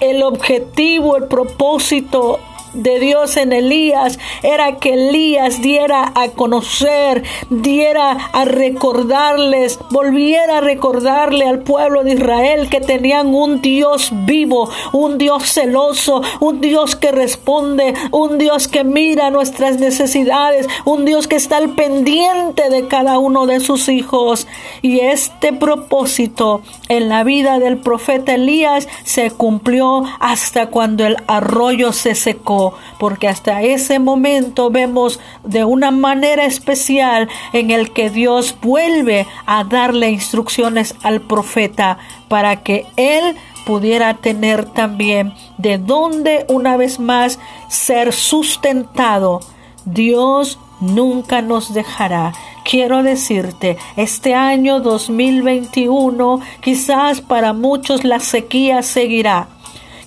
el 0.00 0.22
objetivo, 0.22 1.16
el 1.16 1.24
propósito 1.24 2.38
de 2.74 3.00
Dios 3.00 3.36
en 3.36 3.52
Elías 3.52 4.18
era 4.42 4.76
que 4.76 4.94
Elías 4.94 5.60
diera 5.60 6.12
a 6.14 6.28
conocer, 6.28 7.22
diera 7.50 8.12
a 8.32 8.44
recordarles, 8.44 9.78
volviera 9.90 10.58
a 10.58 10.60
recordarle 10.60 11.46
al 11.46 11.60
pueblo 11.60 12.04
de 12.04 12.14
Israel 12.14 12.68
que 12.68 12.80
tenían 12.80 13.34
un 13.34 13.60
Dios 13.60 14.10
vivo, 14.12 14.68
un 14.92 15.18
Dios 15.18 15.44
celoso, 15.44 16.22
un 16.40 16.60
Dios 16.60 16.96
que 16.96 17.12
responde, 17.12 17.94
un 18.10 18.38
Dios 18.38 18.68
que 18.68 18.84
mira 18.84 19.30
nuestras 19.30 19.78
necesidades, 19.78 20.66
un 20.84 21.04
Dios 21.04 21.28
que 21.28 21.36
está 21.36 21.58
al 21.58 21.70
pendiente 21.70 22.70
de 22.70 22.86
cada 22.88 23.18
uno 23.18 23.46
de 23.46 23.60
sus 23.60 23.88
hijos. 23.88 24.46
Y 24.82 25.00
este 25.00 25.52
propósito 25.52 26.62
en 26.88 27.08
la 27.08 27.24
vida 27.24 27.58
del 27.58 27.78
profeta 27.78 28.34
Elías 28.34 28.88
se 29.04 29.30
cumplió 29.30 30.04
hasta 30.20 30.66
cuando 30.66 31.06
el 31.06 31.16
arroyo 31.26 31.92
se 31.92 32.14
secó 32.14 32.63
porque 32.98 33.28
hasta 33.28 33.62
ese 33.62 33.98
momento 33.98 34.70
vemos 34.70 35.20
de 35.42 35.64
una 35.64 35.90
manera 35.90 36.44
especial 36.44 37.28
en 37.52 37.70
el 37.70 37.92
que 37.92 38.10
Dios 38.10 38.54
vuelve 38.62 39.26
a 39.46 39.64
darle 39.64 40.10
instrucciones 40.10 40.94
al 41.02 41.20
profeta 41.20 41.98
para 42.28 42.62
que 42.62 42.86
él 42.96 43.36
pudiera 43.66 44.14
tener 44.14 44.64
también 44.66 45.34
de 45.58 45.78
dónde 45.78 46.44
una 46.48 46.76
vez 46.76 46.98
más 46.98 47.38
ser 47.68 48.12
sustentado. 48.12 49.40
Dios 49.84 50.58
nunca 50.80 51.42
nos 51.42 51.72
dejará. 51.74 52.32
Quiero 52.64 53.02
decirte, 53.02 53.76
este 53.96 54.34
año 54.34 54.80
2021 54.80 56.40
quizás 56.60 57.20
para 57.20 57.52
muchos 57.52 58.04
la 58.04 58.20
sequía 58.20 58.82
seguirá 58.82 59.48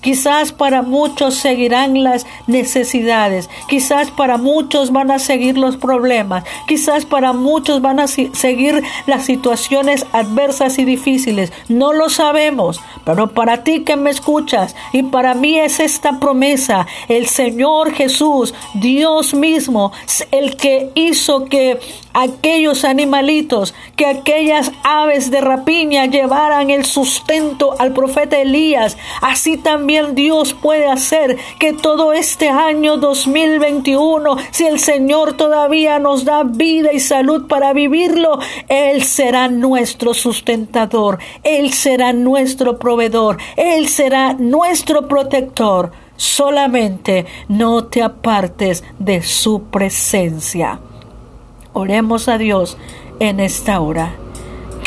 Quizás 0.07 0.53
para 0.53 0.83
muchos 0.83 1.35
seguirán 1.35 2.01
las 2.01 2.25
necesidades, 2.47 3.49
quizás 3.67 4.09
para 4.09 4.37
muchos 4.37 4.93
van 4.93 5.11
a 5.11 5.19
seguir 5.19 5.57
los 5.57 5.75
problemas, 5.75 6.45
quizás 6.65 7.03
para 7.03 7.33
muchos 7.33 7.81
van 7.81 7.99
a 7.99 8.07
seguir 8.07 8.81
las 9.05 9.25
situaciones 9.25 10.05
adversas 10.13 10.79
y 10.79 10.85
difíciles. 10.85 11.51
No 11.67 11.91
lo 11.91 12.07
sabemos, 12.09 12.79
pero 13.03 13.33
para 13.33 13.65
ti 13.65 13.83
que 13.83 13.97
me 13.97 14.09
escuchas 14.09 14.77
y 14.93 15.03
para 15.03 15.33
mí 15.33 15.59
es 15.59 15.81
esta 15.81 16.21
promesa, 16.21 16.87
el 17.09 17.27
Señor 17.27 17.91
Jesús, 17.91 18.53
Dios 18.75 19.33
mismo, 19.33 19.91
el 20.31 20.55
que 20.55 20.89
hizo 20.95 21.43
que 21.47 21.81
aquellos 22.17 22.83
animalitos, 22.83 23.75
que 23.95 24.07
aquellas 24.07 24.71
aves 24.83 25.29
de 25.29 25.39
rapiña 25.39 26.07
llevaran 26.07 26.71
el 26.71 26.83
sustento 26.83 27.75
al 27.77 27.93
profeta 27.93 28.39
Elías. 28.39 28.97
Así 29.21 29.57
también 29.57 30.15
Dios 30.15 30.55
puede 30.55 30.87
hacer 30.87 31.37
que 31.59 31.73
todo 31.73 32.13
este 32.13 32.49
año 32.49 32.97
2021, 32.97 34.35
si 34.49 34.65
el 34.65 34.79
Señor 34.79 35.33
todavía 35.33 35.99
nos 35.99 36.25
da 36.25 36.41
vida 36.43 36.91
y 36.91 36.99
salud 36.99 37.47
para 37.47 37.73
vivirlo, 37.73 38.39
Él 38.67 39.03
será 39.03 39.47
nuestro 39.47 40.15
sustentador, 40.15 41.19
Él 41.43 41.71
será 41.71 42.13
nuestro 42.13 42.79
proveedor, 42.79 43.37
Él 43.55 43.87
será 43.89 44.33
nuestro 44.33 45.07
protector. 45.07 45.91
Solamente 46.15 47.27
no 47.47 47.85
te 47.85 48.01
apartes 48.01 48.83
de 48.97 49.21
su 49.21 49.65
presencia. 49.65 50.79
Oremos 51.79 52.27
a 52.27 52.39
Dios 52.39 52.75
en 53.19 53.39
esta 53.39 53.79
hora. 53.81 54.15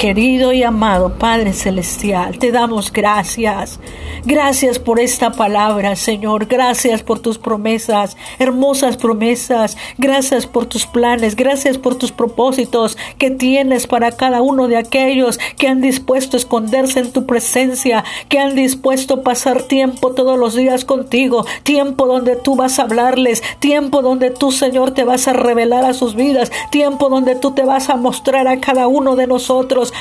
Querido 0.01 0.55
y 0.55 0.63
amado 0.63 1.19
Padre 1.19 1.53
Celestial, 1.53 2.39
te 2.39 2.53
damos 2.53 2.91
gracias. 2.91 3.79
Gracias 4.25 4.79
por 4.79 4.99
esta 4.99 5.31
palabra, 5.33 5.95
Señor. 5.95 6.47
Gracias 6.47 7.03
por 7.03 7.21
tus 7.21 7.37
promesas, 7.37 8.17
hermosas 8.39 8.97
promesas. 8.97 9.77
Gracias 9.99 10.47
por 10.47 10.65
tus 10.65 10.87
planes. 10.87 11.37
Gracias 11.37 11.77
por 11.77 11.97
tus 11.97 12.13
propósitos 12.13 12.97
que 13.19 13.31
tienes 13.31 13.87
para 13.87 14.13
cada 14.13 14.41
uno 14.41 14.69
de 14.69 14.79
aquellos 14.79 15.39
que 15.59 15.69
han 15.69 15.83
dispuesto 15.83 16.39
a 16.39 16.41
esconderse 16.41 17.01
en 17.01 17.13
tu 17.13 17.27
presencia, 17.27 18.03
que 18.31 18.39
han 18.39 18.55
dispuesto 18.55 19.15
a 19.15 19.23
pasar 19.23 19.65
tiempo 19.65 20.13
todos 20.13 20.39
los 20.39 20.55
días 20.55 20.87
contigo. 20.87 21.45
Tiempo 21.63 22.07
donde 22.07 22.37
tú 22.37 22.57
vas 22.57 22.79
a 22.79 22.85
hablarles. 22.85 23.43
Tiempo 23.59 24.01
donde 24.01 24.31
tú, 24.31 24.51
Señor, 24.51 24.93
te 24.93 25.05
vas 25.05 25.29
a 25.29 25.35
revelar 25.35 25.85
a 25.85 25.93
sus 25.93 26.15
vidas. 26.15 26.51
Tiempo 26.71 27.11
donde 27.11 27.37
tú 27.37 27.51
te 27.51 27.65
vas 27.67 27.91
a 27.91 27.97
mostrar 27.97 28.49
a 28.49 28.61
cada 28.61 28.87
uno 28.87 29.15
de 29.15 29.27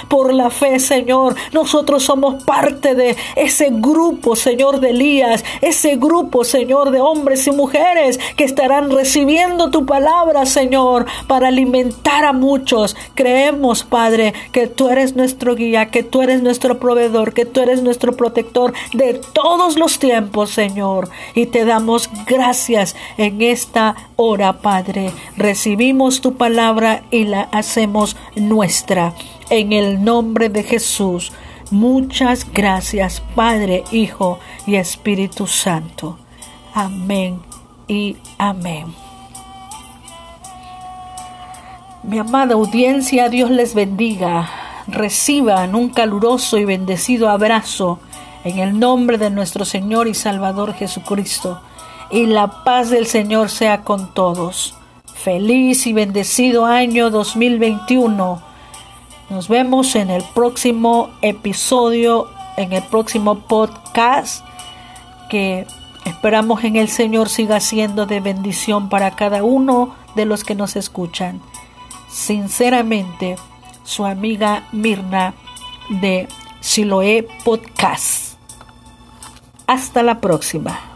por 0.08 0.34
la 0.34 0.50
fe, 0.50 0.80
Señor. 0.80 1.36
Nosotros 1.54 2.04
somos 2.04 2.44
parte 2.44 2.96
de 2.96 3.16
ese 3.36 3.70
grupo, 3.72 4.36
Señor, 4.36 4.80
de 4.80 4.92
Elías, 4.92 5.44
ese 5.62 5.96
grupo, 5.96 6.44
Señor, 6.44 6.92
de 6.92 7.02
hombres 7.02 7.48
y 7.48 7.52
mujeres 7.52 8.20
que 8.36 8.44
estarán 8.44 8.92
recibiendo 8.92 9.70
tu 9.70 9.86
palabra, 9.86 10.46
Señor, 10.46 11.06
para 11.28 11.48
alimentar 11.50 12.26
a 12.26 12.34
muchos. 12.34 12.96
Creemos, 13.16 13.84
Padre, 13.84 14.34
que 14.52 14.68
tú 14.68 14.90
eres 14.90 15.16
nuestro 15.16 15.56
guía, 15.56 15.92
que 15.92 16.04
tú 16.04 16.22
eres 16.22 16.42
nuestro 16.42 16.80
proveedor, 16.80 17.34
que 17.34 17.46
tú 17.46 17.62
eres 17.62 17.84
nuestro 17.84 18.14
protector 18.16 18.74
de 18.94 19.14
todos 19.34 19.78
los 19.78 20.00
tiempos, 20.00 20.52
Señor. 20.52 21.10
Y 21.36 21.48
te 21.48 21.66
damos 21.66 22.10
gracias 22.26 22.96
en 23.18 23.42
esta 23.42 23.96
hora, 24.16 24.62
Padre. 24.62 25.12
Recibimos 25.38 26.22
tu 26.22 26.36
palabra 26.36 27.04
y 27.12 27.26
la 27.26 27.42
hacemos 27.52 28.16
nuestra 28.36 29.14
en 29.50 29.74
el 29.74 30.04
nombre 30.04 30.50
de 30.50 30.64
Jesús. 30.64 31.32
Muchas 31.72 32.52
gracias, 32.52 33.22
Padre, 33.36 33.84
Hijo 33.92 34.40
y 34.66 34.76
Espíritu 34.76 35.48
Santo. 35.48 36.18
Amén 36.74 37.40
y 37.88 38.18
amén. 38.38 38.94
Mi 42.04 42.18
amada 42.18 42.56
audiencia, 42.56 43.30
Dios 43.30 43.52
les 43.52 43.76
bendiga. 43.76 44.50
Reciban 44.88 45.76
un 45.76 45.90
caluroso 45.90 46.58
y 46.58 46.66
bendecido 46.66 47.30
abrazo 47.30 48.00
en 48.44 48.58
el 48.60 48.80
nombre 48.80 49.18
de 49.18 49.30
nuestro 49.30 49.66
Señor 49.66 50.08
y 50.08 50.14
Salvador 50.14 50.74
Jesucristo. 50.74 51.62
Y 52.10 52.26
la 52.26 52.64
paz 52.64 52.90
del 52.90 53.06
Señor 53.06 53.50
sea 53.50 53.84
con 53.84 54.14
todos. 54.14 54.74
Feliz 55.14 55.86
y 55.86 55.94
bendecido 55.94 56.66
año 56.66 57.12
2021 57.12 58.49
nos 59.30 59.48
vemos 59.48 59.96
en 59.96 60.10
el 60.10 60.24
próximo 60.34 61.12
episodio, 61.22 62.30
en 62.58 62.74
el 62.74 62.84
próximo 62.84 63.40
podcast 63.40 64.44
que 65.30 65.68
esperamos 66.06 66.64
en 66.64 66.76
el 66.76 66.90
Señor 66.90 67.30
siga 67.30 67.60
siendo 67.60 68.06
de 68.06 68.20
bendición 68.20 68.90
para 68.90 69.16
cada 69.16 69.44
uno 69.44 69.96
de 70.16 70.26
los 70.26 70.44
que 70.44 70.56
nos 70.56 70.76
escuchan. 70.76 71.42
Sinceramente, 72.10 73.36
su 73.84 74.06
amiga 74.06 74.68
Mirna 74.72 75.36
de 75.90 76.28
Siloé 76.60 77.28
Podcast. 77.44 78.36
Hasta 79.68 80.02
la 80.02 80.20
próxima. 80.20 80.89